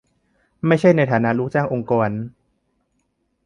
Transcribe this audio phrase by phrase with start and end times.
[0.67, 2.09] ไม่ใช่ในฐานะลูกจ้างองค์กร